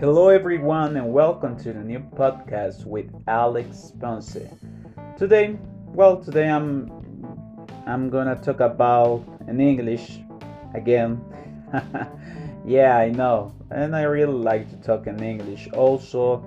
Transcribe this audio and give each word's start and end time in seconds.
Hello, 0.00 0.28
everyone, 0.28 0.96
and 0.96 1.12
welcome 1.12 1.56
to 1.56 1.72
the 1.72 1.78
new 1.78 2.00
podcast 2.00 2.84
with 2.84 3.06
Alex 3.28 3.92
Ponce. 4.00 4.36
Today, 5.16 5.56
well, 5.86 6.16
today 6.16 6.50
I'm 6.50 6.90
I'm 7.86 8.10
gonna 8.10 8.34
talk 8.34 8.58
about 8.58 9.24
in 9.46 9.60
English 9.60 10.18
again. 10.74 11.22
yeah, 12.66 12.96
I 12.96 13.10
know, 13.10 13.54
and 13.70 13.94
I 13.94 14.02
really 14.02 14.34
like 14.34 14.68
to 14.70 14.76
talk 14.76 15.06
in 15.06 15.22
English. 15.22 15.68
Also, 15.74 16.44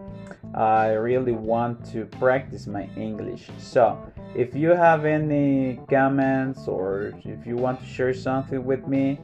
I 0.54 0.92
really 0.92 1.32
want 1.32 1.86
to 1.94 2.06
practice 2.06 2.68
my 2.68 2.90
English. 2.98 3.50
So, 3.60 3.98
if 4.36 4.56
you 4.56 4.72
have 4.72 5.06
any 5.06 5.80
comments 5.90 6.68
or 6.68 7.14
if 7.24 7.48
you 7.48 7.56
want 7.56 7.80
to 7.80 7.86
share 7.86 8.14
something 8.14 8.66
with 8.66 8.86
me, 8.88 9.20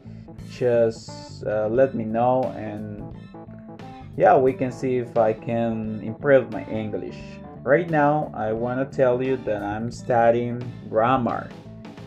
just 0.49 1.45
uh, 1.45 1.67
let 1.67 1.93
me 1.93 2.05
know 2.05 2.43
and 2.55 3.03
yeah, 4.15 4.37
we 4.37 4.53
can 4.53 4.71
see 4.71 4.97
if 4.97 5.17
I 5.17 5.33
can 5.33 6.01
improve 6.01 6.51
my 6.51 6.63
English. 6.65 7.17
Right 7.63 7.89
now, 7.89 8.31
I 8.35 8.51
want 8.53 8.79
to 8.79 8.97
tell 8.97 9.23
you 9.23 9.37
that 9.37 9.63
I'm 9.63 9.89
studying 9.89 10.61
grammar. 10.89 11.49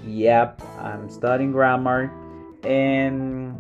Yep, 0.07 0.63
I'm 0.79 1.11
studying 1.11 1.51
grammar. 1.51 2.13
And 2.63 3.57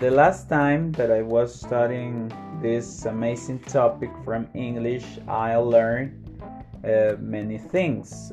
the 0.00 0.10
last 0.10 0.48
time 0.48 0.92
that 0.92 1.10
I 1.10 1.22
was 1.22 1.54
studying 1.54 2.32
this 2.60 3.06
amazing 3.06 3.60
topic 3.60 4.10
from 4.24 4.48
English, 4.54 5.04
I 5.28 5.56
learned 5.56 6.20
uh, 6.84 7.16
many 7.18 7.58
things. 7.58 8.32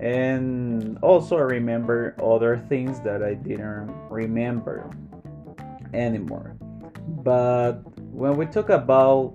And 0.00 0.98
also, 1.02 1.36
I 1.36 1.42
remember 1.42 2.14
other 2.22 2.58
things 2.68 3.00
that 3.00 3.22
I 3.22 3.34
didn't 3.34 3.90
remember 4.08 4.90
anymore. 5.92 6.56
But 7.22 7.82
when 8.14 8.36
we 8.36 8.46
talk 8.46 8.68
about 8.68 9.34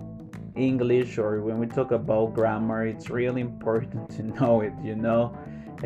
English 0.56 1.18
or 1.18 1.42
when 1.42 1.58
we 1.58 1.66
talk 1.66 1.90
about 1.90 2.32
grammar, 2.32 2.86
it's 2.86 3.10
really 3.10 3.42
important 3.42 4.08
to 4.10 4.22
know 4.22 4.62
it, 4.62 4.72
you 4.82 4.96
know, 4.96 5.36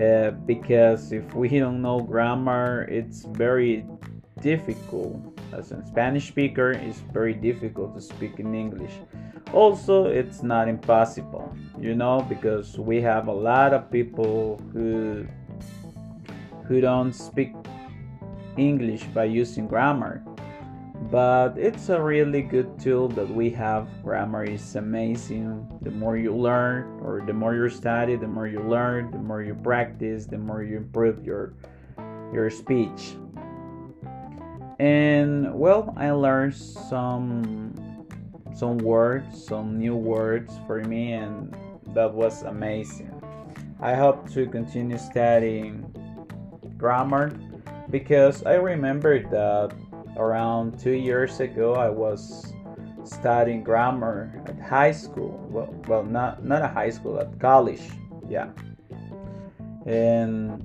uh, 0.01 0.31
because 0.47 1.11
if 1.11 1.35
we 1.35 1.49
don't 1.49 1.83
know 1.83 2.01
grammar, 2.01 2.87
it's 2.89 3.25
very 3.25 3.85
difficult. 4.41 5.21
As 5.53 5.73
a 5.73 5.85
Spanish 5.85 6.29
speaker, 6.29 6.71
it's 6.71 7.01
very 7.13 7.35
difficult 7.35 7.95
to 7.97 8.01
speak 8.01 8.39
in 8.39 8.55
English. 8.55 8.93
Also, 9.53 10.07
it's 10.07 10.43
not 10.43 10.69
impossible, 10.69 11.53
you 11.81 11.95
know, 11.95 12.25
because 12.29 12.79
we 12.79 13.01
have 13.01 13.27
a 13.27 13.33
lot 13.33 13.75
of 13.75 13.91
people 13.91 14.61
who 14.73 15.27
who 16.67 16.81
don't 16.81 17.13
speak 17.13 17.53
English 18.57 19.05
by 19.13 19.25
using 19.25 19.67
grammar 19.67 20.25
but 21.11 21.59
it's 21.59 21.89
a 21.89 22.01
really 22.01 22.43
good 22.43 22.79
tool 22.79 23.09
that 23.09 23.29
we 23.29 23.51
have. 23.51 23.89
Grammar 24.03 24.45
is 24.45 24.77
amazing. 24.77 25.67
The 25.83 25.91
more 25.91 26.17
you 26.17 26.35
learn, 26.35 27.01
or 27.03 27.23
the 27.27 27.33
more 27.33 27.55
you 27.55 27.69
study, 27.69 28.17
the 28.17 28.27
more 28.27 28.47
you 28.47 28.61
learn, 28.61 29.11
the 29.11 29.19
more 29.19 29.43
you 29.43 29.55
practice, 29.55 30.27
the 30.27 30.39
more 30.39 30.63
you 30.63 30.79
improve 30.79 31.25
your 31.25 31.55
your 32.33 32.51
speech. 32.51 33.17
And 34.79 35.55
well, 35.55 35.95
I 35.97 36.11
learned 36.11 36.55
some 36.55 37.75
some 38.55 38.79
words, 38.79 39.45
some 39.45 39.79
new 39.79 39.97
words 39.97 40.59
for 40.67 40.83
me, 40.83 41.13
and 41.13 41.55
that 41.95 42.13
was 42.13 42.43
amazing. 42.43 43.11
I 43.81 43.95
hope 43.95 44.31
to 44.31 44.47
continue 44.47 44.99
studying 44.99 45.85
grammar 46.79 47.33
because 47.91 48.45
I 48.45 48.55
remember 48.55 49.21
that 49.31 49.75
around 50.17 50.79
two 50.79 50.93
years 50.95 51.41
ago, 51.41 51.75
I 51.75 51.89
was 51.91 52.53
studying 53.05 53.63
grammar 53.63 54.43
at 54.47 54.59
high 54.61 54.93
school. 54.93 55.47
Well, 55.51 55.75
well, 55.89 56.05
not 56.05 56.45
not 56.45 56.63
a 56.63 56.69
high 56.69 56.91
school, 56.91 57.21
at 57.21 57.39
college. 57.39 57.83
Yeah, 58.29 58.49
and 59.87 60.65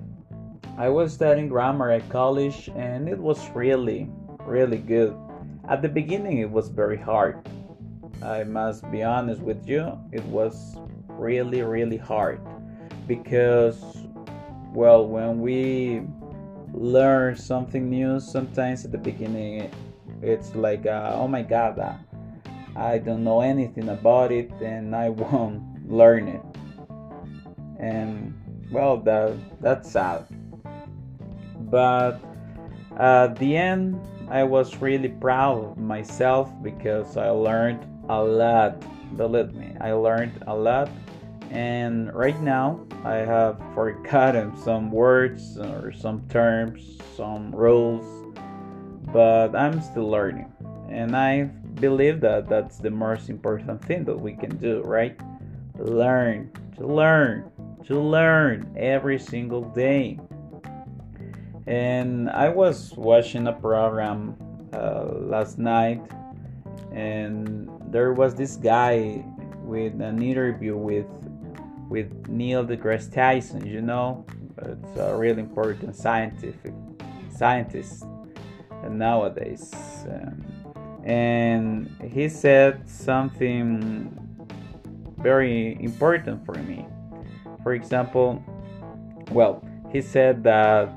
I 0.77 0.89
was 0.89 1.13
studying 1.13 1.49
grammar 1.49 1.91
at 1.91 2.07
college, 2.09 2.69
and 2.75 3.09
it 3.09 3.17
was 3.17 3.49
really, 3.51 4.09
really 4.45 4.77
good. 4.77 5.15
At 5.67 5.81
the 5.81 5.89
beginning, 5.89 6.39
it 6.39 6.49
was 6.49 6.69
very 6.69 6.97
hard. 6.97 7.37
I 8.23 8.43
must 8.43 8.89
be 8.91 9.03
honest 9.03 9.41
with 9.41 9.67
you, 9.67 9.97
it 10.11 10.23
was 10.25 10.77
really, 11.07 11.61
really 11.61 11.97
hard 11.97 12.41
because, 13.07 13.81
well, 14.73 15.05
when 15.05 15.41
we 15.41 16.01
learn 16.79 17.35
something 17.35 17.89
new. 17.89 18.19
Sometimes 18.21 18.85
at 18.85 18.91
the 18.91 18.97
beginning 18.97 19.69
it's 20.21 20.55
like 20.55 20.85
uh, 20.85 21.11
oh 21.15 21.27
my 21.27 21.41
god 21.41 21.79
uh, 21.79 21.93
i 22.75 22.97
don't 22.97 23.23
know 23.23 23.41
anything 23.41 23.89
about 23.89 24.31
it 24.31 24.51
and 24.61 24.95
i 24.95 25.09
won't 25.21 25.61
learn 25.89 26.27
it. 26.27 26.41
And 27.79 28.33
well 28.71 28.97
that 28.97 29.35
that's 29.61 29.91
sad. 29.91 30.25
But 31.71 32.19
at 32.97 33.35
the 33.35 33.57
end 33.57 33.99
i 34.29 34.43
was 34.43 34.77
really 34.77 35.09
proud 35.09 35.71
of 35.71 35.77
myself 35.77 36.51
because 36.63 37.17
i 37.17 37.29
learned 37.29 37.85
a 38.09 38.21
lot. 38.23 38.83
Believe 39.17 39.53
me 39.53 39.75
i 39.81 39.91
learned 39.91 40.43
a 40.47 40.55
lot. 40.55 40.89
And 41.51 42.13
right 42.13 42.39
now 42.41 42.85
I 43.03 43.15
have 43.15 43.57
forgotten 43.73 44.55
some 44.57 44.91
words 44.91 45.57
or 45.57 45.93
some 45.93 46.27
terms, 46.27 46.97
some 47.15 47.55
rules, 47.55 48.33
but 49.13 49.55
I'm 49.55 49.81
still 49.81 50.09
learning. 50.09 50.51
And 50.89 51.15
I 51.15 51.43
believe 51.79 52.19
that 52.21 52.49
that's 52.49 52.77
the 52.77 52.89
most 52.89 53.29
important 53.29 53.83
thing 53.85 54.03
that 54.03 54.19
we 54.19 54.33
can 54.33 54.57
do, 54.57 54.81
right? 54.81 55.17
Learn, 55.77 56.51
to 56.77 56.85
learn, 56.85 57.49
to 57.85 57.99
learn 57.99 58.73
every 58.77 59.17
single 59.17 59.61
day. 59.61 60.19
And 61.67 62.29
I 62.31 62.49
was 62.49 62.93
watching 62.97 63.47
a 63.47 63.53
program 63.53 64.35
uh, 64.73 65.05
last 65.05 65.57
night, 65.57 66.01
and 66.91 67.69
there 67.91 68.11
was 68.11 68.35
this 68.35 68.57
guy 68.57 69.23
with 69.63 70.01
an 70.01 70.21
interview 70.21 70.75
with 70.75 71.05
with 71.89 72.27
Neil 72.27 72.63
deGrasse 72.63 73.11
Tyson. 73.13 73.65
You 73.65 73.81
know, 73.81 74.25
it's 74.57 74.99
a 74.99 75.15
really 75.17 75.41
important 75.41 75.95
scientific 75.95 76.73
scientist 77.35 78.05
nowadays, 78.89 79.73
um, 80.09 80.45
and 81.03 81.89
he 82.13 82.29
said 82.29 82.87
something 82.87 84.15
very 85.17 85.77
important 85.81 86.45
for 86.45 86.55
me. 86.55 86.85
For 87.63 87.73
example, 87.73 88.41
well, 89.31 89.63
he 89.91 90.01
said 90.01 90.43
that 90.43 90.89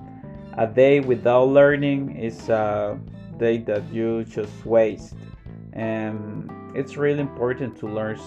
a 0.58 0.66
day 0.66 1.00
without 1.00 1.48
learning 1.48 2.16
is 2.16 2.48
a 2.48 2.98
day 3.38 3.58
that 3.58 3.82
you 3.92 4.24
just 4.24 4.64
waste, 4.66 5.14
and 5.72 6.50
it's 6.74 6.96
really 6.96 7.20
important 7.20 7.76
to 7.78 7.88
learn 7.88 8.18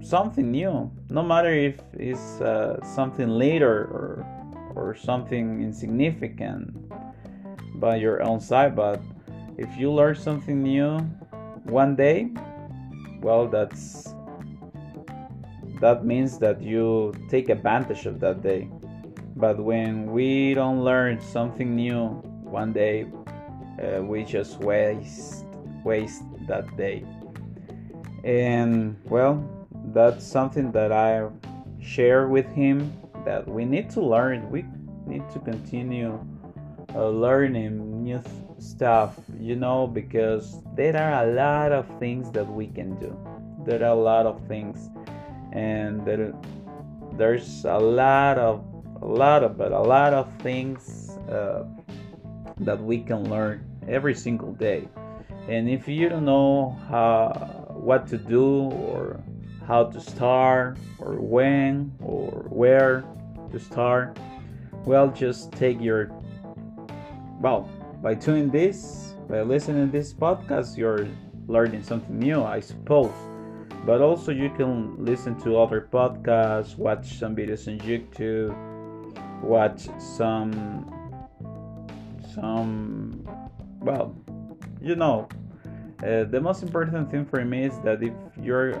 something 0.00 0.50
new, 0.50 0.90
no 1.10 1.22
matter 1.22 1.52
if 1.52 1.80
it's 1.94 2.40
uh, 2.40 2.78
something 2.84 3.28
later 3.28 3.68
or 3.68 4.26
or 4.74 4.94
something 4.94 5.62
insignificant 5.62 6.70
by 7.80 7.96
your 7.96 8.22
own 8.22 8.40
side. 8.40 8.76
But 8.76 9.00
if 9.56 9.76
you 9.76 9.92
learn 9.92 10.14
something 10.14 10.62
new 10.62 10.98
one 11.64 11.96
day, 11.96 12.30
well, 13.20 13.48
that's 13.48 14.14
that 15.80 16.04
means 16.04 16.38
that 16.38 16.60
you 16.62 17.12
take 17.28 17.48
advantage 17.48 18.06
of 18.06 18.20
that 18.20 18.42
day. 18.42 18.68
But 19.36 19.58
when 19.58 20.10
we 20.10 20.54
don't 20.54 20.82
learn 20.82 21.20
something 21.20 21.74
new 21.76 22.08
one 22.42 22.72
day, 22.72 23.06
uh, 23.82 24.02
we 24.02 24.24
just 24.24 24.58
waste 24.58 25.44
waste 25.84 26.22
that 26.48 26.76
day. 26.76 27.04
And 28.24 28.96
well, 29.04 29.57
that's 29.92 30.26
something 30.26 30.72
that 30.72 30.92
I 30.92 31.28
share 31.80 32.28
with 32.28 32.46
him 32.52 32.92
that 33.24 33.46
we 33.46 33.64
need 33.64 33.90
to 33.90 34.00
learn. 34.00 34.50
We 34.50 34.64
need 35.06 35.28
to 35.30 35.38
continue 35.40 36.18
uh, 36.94 37.08
learning 37.08 38.02
new 38.02 38.18
th- 38.18 38.34
stuff, 38.58 39.16
you 39.38 39.56
know, 39.56 39.86
because 39.86 40.58
there 40.74 40.96
are 40.96 41.24
a 41.24 41.32
lot 41.32 41.72
of 41.72 41.86
things 41.98 42.30
that 42.32 42.46
we 42.46 42.66
can 42.66 42.98
do. 42.98 43.16
There 43.64 43.82
are 43.82 43.92
a 43.92 43.94
lot 43.94 44.26
of 44.26 44.40
things, 44.48 44.90
and 45.52 46.04
there, 46.06 46.32
there's 47.12 47.64
a 47.64 47.78
lot 47.78 48.38
of 48.38 48.64
a 49.00 49.06
lot 49.06 49.44
of 49.44 49.56
but 49.56 49.72
a 49.72 49.80
lot 49.80 50.12
of 50.12 50.32
things 50.40 51.10
uh, 51.30 51.64
that 52.58 52.82
we 52.82 52.98
can 53.00 53.28
learn 53.30 53.64
every 53.86 54.14
single 54.14 54.52
day. 54.52 54.88
And 55.48 55.68
if 55.68 55.88
you 55.88 56.08
don't 56.08 56.24
know 56.24 56.76
how 56.88 57.68
what 57.70 58.06
to 58.08 58.18
do 58.18 58.70
or 58.70 59.20
how 59.68 59.84
to 59.84 60.00
start 60.00 60.78
or 60.98 61.14
when 61.20 61.92
or 62.00 62.30
where 62.48 63.04
to 63.52 63.60
start 63.60 64.18
well 64.84 65.08
just 65.08 65.52
take 65.52 65.80
your 65.80 66.10
well 67.40 67.70
by 68.02 68.14
doing 68.14 68.50
this 68.50 69.14
by 69.28 69.42
listening 69.42 69.86
to 69.86 69.92
this 69.92 70.12
podcast 70.12 70.76
you're 70.76 71.06
learning 71.48 71.82
something 71.82 72.18
new, 72.18 72.44
I 72.44 72.60
suppose. 72.60 73.12
But 73.84 74.02
also, 74.02 74.32
you 74.32 74.50
can 74.50 75.02
listen 75.02 75.40
to 75.40 75.58
other 75.58 75.88
podcasts, 75.90 76.76
watch 76.76 77.18
some 77.18 77.34
videos 77.34 77.66
on 77.66 77.78
YouTube, 77.80 78.54
watch 79.42 79.88
some 79.98 80.94
some 82.34 83.26
well, 83.80 84.14
you 84.80 84.94
know. 84.94 85.28
Uh, 86.02 86.22
the 86.24 86.40
most 86.40 86.62
important 86.62 87.10
thing 87.10 87.24
for 87.24 87.44
me 87.44 87.64
is 87.64 87.76
that 87.80 88.02
if 88.02 88.12
you're 88.40 88.80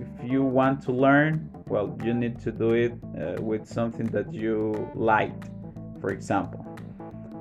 if 0.00 0.30
you 0.30 0.42
want 0.42 0.82
to 0.82 0.92
learn, 0.92 1.50
well, 1.68 1.96
you 2.02 2.14
need 2.14 2.40
to 2.40 2.52
do 2.52 2.72
it 2.72 2.92
uh, 2.92 3.40
with 3.40 3.66
something 3.66 4.06
that 4.06 4.32
you 4.32 4.90
like, 4.94 5.34
for 6.00 6.10
example. 6.10 6.64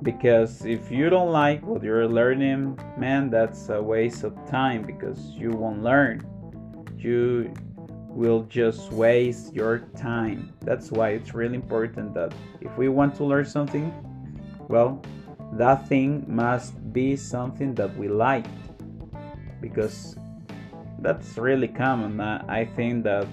Because 0.02 0.66
if 0.66 0.92
you 0.92 1.10
don't 1.10 1.32
like 1.32 1.66
what 1.66 1.82
you're 1.82 2.08
learning 2.08 2.78
man 2.98 3.30
that's 3.30 3.70
a 3.70 3.82
waste 3.82 4.24
of 4.24 4.34
time 4.50 4.82
because 4.84 5.20
you 5.38 5.52
won't 5.52 5.82
learn. 5.82 6.26
You 6.98 7.54
will 8.10 8.44
just 8.44 8.92
waste 8.92 9.54
your 9.54 9.80
time. 9.98 10.54
That's 10.62 10.92
why 10.92 11.10
it's 11.10 11.34
really 11.34 11.56
important 11.56 12.14
that 12.16 12.34
if 12.62 12.78
we 12.78 12.90
want 12.90 13.16
to 13.16 13.24
learn 13.24 13.46
something 13.46 13.94
well 14.68 15.02
that 15.58 15.88
thing 15.88 16.26
must 16.28 16.74
be 16.92 17.16
something 17.16 17.76
that 17.76 17.96
we 17.96 18.08
like. 18.08 18.46
Because 19.62 20.16
that's 21.04 21.38
really 21.38 21.68
common. 21.68 22.20
I 22.22 22.66
think 22.66 23.04
that 23.04 23.28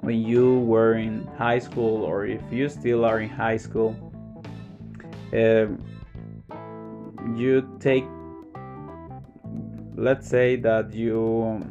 when 0.00 0.22
you 0.22 0.60
were 0.60 0.94
in 0.94 1.26
high 1.36 1.58
school 1.58 2.02
or 2.04 2.24
if 2.24 2.40
you 2.50 2.68
still 2.70 3.04
are 3.04 3.20
in 3.20 3.28
high 3.28 3.58
school 3.58 3.94
um, 5.34 5.78
you 7.36 7.76
take 7.78 8.06
let's 9.94 10.26
say 10.26 10.56
that 10.56 10.94
you 10.94 11.62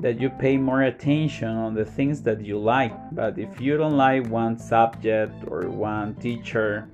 that 0.00 0.18
you 0.18 0.30
pay 0.30 0.56
more 0.56 0.82
attention 0.82 1.48
on 1.48 1.74
the 1.74 1.84
things 1.84 2.22
that 2.22 2.40
you 2.40 2.58
like. 2.58 2.92
But 3.12 3.38
if 3.38 3.60
you 3.60 3.76
don't 3.76 3.96
like 3.96 4.26
one 4.28 4.58
subject 4.58 5.32
or 5.48 5.68
one 5.68 6.14
teacher 6.14 6.88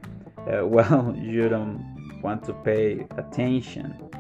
uh, 0.51 0.67
well 0.77 1.15
you 1.17 1.49
don't 1.49 2.21
want 2.23 2.43
to 2.45 2.53
pay 2.53 3.07
attention 3.17 4.11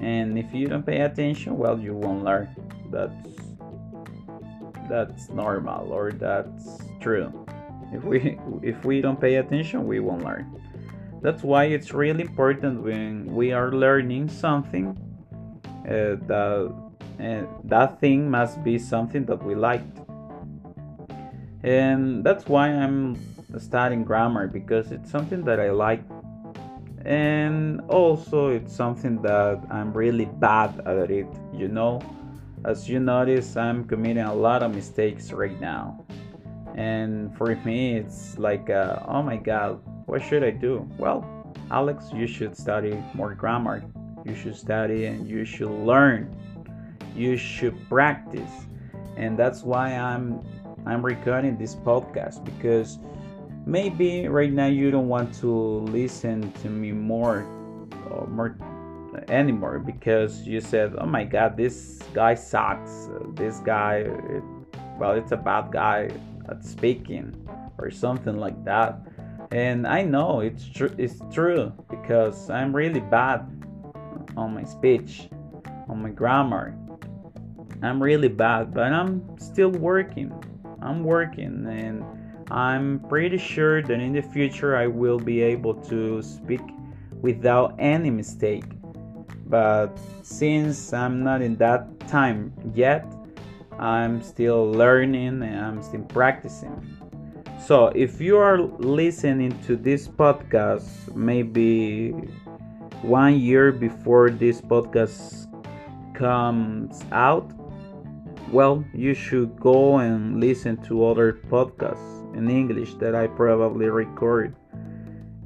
and 0.00 0.38
if 0.38 0.52
you 0.54 0.66
don't 0.68 0.86
pay 0.86 1.00
attention 1.00 1.56
well 1.56 1.78
you 1.78 1.94
won't 1.94 2.24
learn 2.24 2.48
that's 2.90 3.14
that's 4.88 5.28
normal 5.28 5.92
or 5.92 6.12
that's 6.12 6.78
true 7.00 7.32
if 7.92 8.04
we 8.04 8.38
if 8.62 8.84
we 8.84 9.00
don't 9.00 9.20
pay 9.20 9.36
attention, 9.36 9.86
we 9.86 10.00
won't 10.00 10.24
learn. 10.24 10.46
That's 11.20 11.42
why 11.42 11.64
it's 11.64 11.92
really 11.92 12.22
important 12.22 12.82
when 12.82 13.26
we 13.26 13.52
are 13.52 13.72
learning 13.72 14.28
something 14.28 14.96
uh, 15.84 16.16
that 16.26 16.72
uh, 17.20 17.46
that 17.64 18.00
thing 18.00 18.30
must 18.30 18.62
be 18.62 18.78
something 18.78 19.24
that 19.26 19.42
we 19.42 19.54
liked. 19.54 19.98
And 21.64 22.22
that's 22.22 22.46
why 22.46 22.68
I'm 22.68 23.18
studying 23.58 24.04
grammar 24.04 24.46
because 24.46 24.92
it's 24.92 25.10
something 25.10 25.44
that 25.44 25.58
I 25.58 25.70
like. 25.70 26.02
And 27.04 27.80
also 27.88 28.48
it's 28.48 28.74
something 28.74 29.22
that 29.22 29.62
I'm 29.70 29.92
really 29.92 30.26
bad 30.26 30.80
at 30.86 31.10
it, 31.10 31.26
you 31.52 31.68
know. 31.68 32.00
As 32.64 32.88
you 32.88 32.98
notice, 32.98 33.56
I'm 33.56 33.84
committing 33.84 34.24
a 34.24 34.34
lot 34.34 34.62
of 34.62 34.74
mistakes 34.74 35.32
right 35.32 35.58
now. 35.60 36.04
And 36.74 37.36
for 37.36 37.54
me 37.64 37.96
it's 37.96 38.38
like 38.38 38.70
uh, 38.70 39.00
oh 39.08 39.22
my 39.22 39.36
god 39.36 39.80
what 40.06 40.22
should 40.22 40.44
i 40.44 40.50
do? 40.50 40.88
Well 40.96 41.26
alex 41.70 42.06
you 42.14 42.26
should 42.26 42.56
study 42.56 43.02
more 43.14 43.34
grammar. 43.34 43.84
You 44.24 44.34
should 44.34 44.56
study 44.56 45.06
and 45.06 45.28
you 45.28 45.44
should 45.44 45.70
learn. 45.70 46.34
You 47.16 47.36
should 47.36 47.76
practice. 47.88 48.66
And 49.16 49.38
that's 49.38 49.62
why 49.62 49.94
i'm 49.94 50.40
i'm 50.86 51.04
recording 51.04 51.58
this 51.58 51.74
podcast 51.74 52.44
because 52.44 52.98
maybe 53.68 54.26
right 54.28 54.52
now 54.52 54.66
you 54.66 54.90
don't 54.90 55.08
want 55.08 55.32
to 55.34 55.80
listen 55.90 56.50
to 56.62 56.68
me 56.68 56.90
more 56.90 57.46
or 58.10 58.26
more 58.26 58.56
anymore 59.28 59.78
because 59.78 60.46
you 60.46 60.60
said 60.60 60.94
oh 60.98 61.06
my 61.06 61.24
god 61.24 61.56
this 61.56 62.00
guy 62.14 62.34
sucks 62.34 63.08
this 63.34 63.58
guy 63.60 63.96
it, 63.96 64.42
well 64.98 65.12
it's 65.12 65.32
a 65.32 65.36
bad 65.36 65.70
guy 65.70 66.08
at 66.48 66.64
speaking 66.64 67.34
or 67.78 67.90
something 67.90 68.36
like 68.36 68.62
that. 68.64 69.00
And 69.50 69.86
I 69.86 70.02
know 70.02 70.40
it's 70.40 70.66
true 70.68 70.94
it's 70.98 71.20
true 71.32 71.72
because 71.88 72.50
I'm 72.50 72.74
really 72.74 73.00
bad 73.00 73.40
on 74.36 74.54
my 74.54 74.64
speech, 74.64 75.28
on 75.88 76.02
my 76.02 76.10
grammar. 76.10 76.76
I'm 77.82 78.02
really 78.02 78.28
bad, 78.28 78.74
but 78.74 78.92
I'm 78.92 79.38
still 79.38 79.70
working. 79.70 80.32
I'm 80.82 81.02
working 81.04 81.66
and 81.66 82.04
I'm 82.50 83.00
pretty 83.08 83.36
sure 83.36 83.82
that 83.82 84.00
in 84.00 84.12
the 84.14 84.22
future 84.22 84.76
I 84.76 84.86
will 84.86 85.18
be 85.18 85.42
able 85.42 85.74
to 85.92 86.22
speak 86.22 86.62
without 87.20 87.74
any 87.78 88.10
mistake. 88.10 88.64
But 89.46 89.98
since 90.22 90.92
I'm 90.92 91.22
not 91.22 91.42
in 91.42 91.56
that 91.56 92.08
time 92.08 92.52
yet, 92.74 93.04
I'm 93.78 94.22
still 94.22 94.70
learning 94.70 95.42
and 95.42 95.60
I'm 95.60 95.82
still 95.82 96.02
practicing. 96.04 96.80
So, 97.66 97.88
if 97.88 98.20
you 98.20 98.38
are 98.38 98.60
listening 98.60 99.58
to 99.64 99.76
this 99.76 100.08
podcast, 100.08 101.14
maybe 101.14 102.12
one 103.02 103.38
year 103.38 103.72
before 103.72 104.30
this 104.30 104.62
podcast 104.62 105.46
comes 106.14 107.04
out, 107.12 107.52
well, 108.50 108.84
you 108.94 109.12
should 109.12 109.60
go 109.60 109.98
and 109.98 110.40
listen 110.40 110.78
to 110.84 111.04
other 111.04 111.34
podcasts 111.50 112.17
in 112.38 112.48
English 112.48 112.94
that 112.94 113.14
I 113.14 113.26
probably 113.26 113.88
record, 113.88 114.54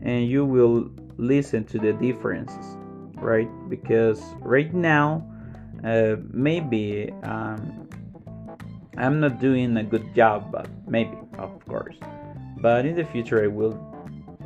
and 0.03 0.29
you 0.29 0.45
will 0.45 0.91
listen 1.17 1.65
to 1.65 1.79
the 1.79 1.93
differences, 1.95 2.77
right? 3.17 3.49
Because 3.69 4.23
right 4.41 4.73
now, 4.73 5.27
uh, 5.85 6.17
maybe 6.31 7.11
um, 7.23 7.89
I'm 8.97 9.21
not 9.21 9.41
doing 9.41 9.77
a 9.77 9.83
good 9.83 10.15
job, 10.15 10.53
but 10.53 10.69
maybe, 10.87 11.17
of 11.39 11.51
course. 11.67 11.97
But 12.59 12.85
in 12.87 12.95
the 12.95 13.05
future, 13.05 13.43
I 13.43 13.49
will. 13.49 13.75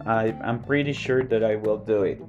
I, 0.06 0.32
I'm 0.44 0.62
pretty 0.62 0.92
sure 0.92 1.24
that 1.24 1.42
I 1.42 1.56
will 1.56 1.78
do 1.78 2.04
it. 2.04 2.22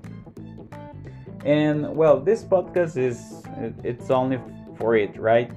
And 1.46 1.96
well, 1.96 2.20
this 2.20 2.44
podcast 2.44 2.98
is 2.98 3.44
it's 3.84 4.10
only 4.10 4.40
for 4.78 4.96
it, 4.96 5.16
right? 5.20 5.52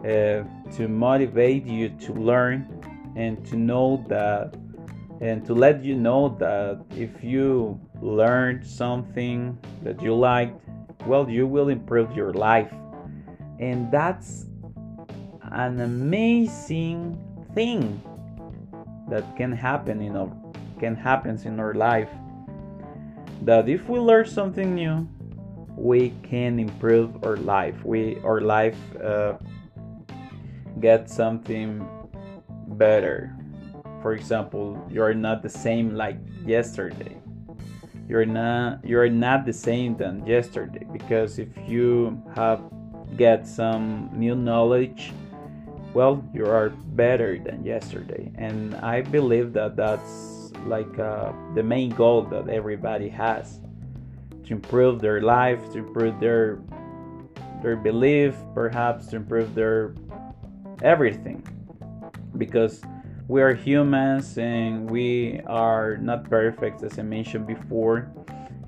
Uh, 0.00 0.42
to 0.76 0.88
motivate 0.88 1.64
you 1.66 1.90
to 1.90 2.12
learn 2.14 2.79
and 3.16 3.44
to 3.46 3.56
know 3.56 4.04
that 4.08 4.54
and 5.20 5.44
to 5.44 5.54
let 5.54 5.84
you 5.84 5.94
know 5.94 6.34
that 6.38 6.80
if 6.96 7.22
you 7.22 7.78
learned 8.00 8.66
something 8.66 9.58
that 9.82 10.00
you 10.00 10.14
liked, 10.14 10.58
well, 11.06 11.28
you 11.28 11.46
will 11.46 11.68
improve 11.68 12.16
your 12.16 12.32
life. 12.32 12.72
And 13.58 13.92
that's 13.92 14.46
an 15.52 15.80
amazing 15.80 17.18
thing 17.54 18.00
that 19.10 19.36
can 19.36 19.52
happen 19.52 20.00
in 20.00 20.16
our 20.16 20.30
can 20.78 20.96
happens 20.96 21.44
in 21.44 21.60
our 21.60 21.74
life 21.74 22.08
that 23.42 23.68
if 23.68 23.86
we 23.88 23.98
learn 23.98 24.24
something 24.24 24.74
new 24.74 25.06
we 25.76 26.10
can 26.22 26.58
improve 26.58 27.22
our 27.24 27.36
life 27.36 27.74
we 27.84 28.18
our 28.24 28.40
life 28.40 28.78
uh, 28.96 29.34
get 30.80 31.10
something 31.10 31.86
better. 32.80 33.36
For 34.00 34.14
example 34.14 34.80
you're 34.90 35.12
not 35.12 35.42
the 35.42 35.52
same 35.52 35.94
like 35.94 36.16
yesterday. 36.46 37.20
You're 38.08 38.24
not 38.24 38.82
you're 38.82 39.12
not 39.12 39.44
the 39.44 39.52
same 39.52 39.96
than 39.96 40.26
yesterday 40.26 40.84
because 40.90 41.38
if 41.38 41.52
you 41.68 42.20
have 42.34 42.64
get 43.16 43.46
some 43.46 44.08
new 44.14 44.34
knowledge 44.34 45.12
well 45.92 46.24
you 46.32 46.46
are 46.46 46.70
better 46.96 47.38
than 47.38 47.62
yesterday. 47.64 48.32
And 48.46 48.74
i 48.76 49.02
believe 49.02 49.52
that 49.52 49.76
that's 49.76 50.50
like 50.66 50.98
uh, 50.98 51.32
the 51.54 51.62
main 51.62 51.90
goal 51.90 52.22
that 52.32 52.48
everybody 52.48 53.08
has 53.08 53.60
to 54.44 54.50
improve 54.52 55.00
their 55.00 55.20
life 55.20 55.60
to 55.72 55.78
improve 55.84 56.18
their 56.18 56.58
their 57.62 57.76
belief 57.76 58.34
perhaps 58.54 59.08
to 59.08 59.16
improve 59.16 59.54
their 59.54 59.94
everything 60.82 61.40
because 62.36 62.82
we 63.28 63.42
are 63.42 63.54
humans 63.54 64.38
and 64.38 64.90
we 64.90 65.40
are 65.46 65.96
not 65.98 66.28
perfect 66.28 66.82
as 66.82 66.98
i 66.98 67.02
mentioned 67.02 67.46
before 67.46 68.10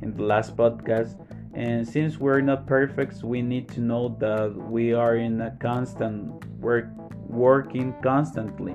in 0.02 0.14
the 0.14 0.23
last 0.23 0.57
podcast 0.57 1.19
and 1.54 1.87
since 1.87 2.19
we're 2.19 2.40
not 2.40 2.66
perfect 2.66 3.23
we 3.23 3.42
need 3.42 3.69
to 3.69 3.81
know 3.81 4.16
that 4.19 4.54
we 4.71 4.92
are 4.92 5.16
in 5.16 5.40
a 5.40 5.50
constant 5.61 6.45
work 6.59 6.87
working 7.28 7.95
constantly 8.02 8.75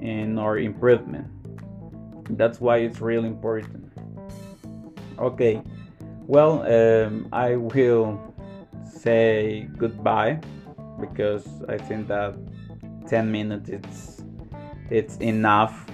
in 0.00 0.38
our 0.38 0.58
improvement. 0.58 1.26
That's 2.36 2.60
why 2.60 2.78
it's 2.78 3.00
really 3.00 3.28
important. 3.28 3.92
Okay, 5.18 5.62
Well, 6.26 6.62
um, 6.62 7.28
I 7.32 7.56
will 7.56 8.20
say 8.84 9.68
goodbye 9.76 10.40
because 11.00 11.44
I 11.68 11.76
think 11.76 12.06
that 12.06 12.36
10 13.10 13.30
minutes 13.30 13.68
it's 13.68 14.22
it's 14.88 15.16
enough. 15.18 15.86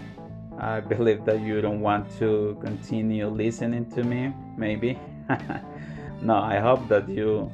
I 0.58 0.80
believe 0.80 1.24
that 1.24 1.40
you 1.40 1.60
don't 1.60 1.80
want 1.80 2.10
to 2.18 2.58
continue 2.62 3.28
listening 3.28 3.90
to 3.90 4.02
me, 4.02 4.32
maybe. 4.56 4.98
no, 6.22 6.36
I 6.36 6.58
hope 6.58 6.88
that 6.88 7.08
you 7.08 7.50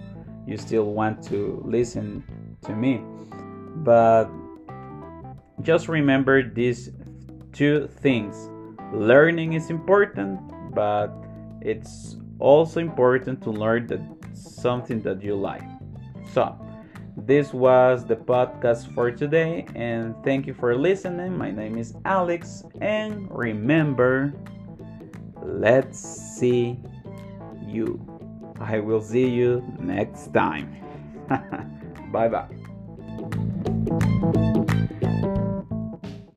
you 0.47 0.57
still 0.57 0.93
want 0.93 1.23
to 1.29 1.63
listen 1.65 2.25
to 2.63 2.75
me. 2.75 3.03
But 3.85 4.29
just 5.63 5.89
remember 5.89 6.43
these 6.43 6.91
two 7.53 7.89
things. 7.89 8.51
Learning 8.93 9.55
is 9.55 9.71
important, 9.71 10.41
but 10.75 11.11
it's 11.61 12.17
also 12.39 12.81
important 12.81 13.43
to 13.43 13.51
learn 13.51 13.87
that 13.89 14.01
something 14.35 15.01
that 15.03 15.23
you 15.23 15.35
like. 15.35 15.63
So, 16.33 16.57
this 17.17 17.53
was 17.53 18.05
the 18.05 18.17
podcast 18.17 18.93
for 18.95 19.11
today, 19.11 19.67
and 19.75 20.15
thank 20.25 20.47
you 20.47 20.55
for 20.55 20.77
listening. 20.77 21.37
My 21.37 21.51
name 21.51 21.77
is 21.77 21.95
Alex, 22.05 22.65
and 22.81 23.29
remember, 23.31 24.33
let's 25.43 25.99
see 25.99 26.79
you. 27.67 28.01
I 28.61 28.81
will 28.81 29.03
see 29.03 29.29
you 29.29 29.63
next 29.79 30.33
time. 30.33 30.77
bye 32.13 32.29
bye. 32.29 32.49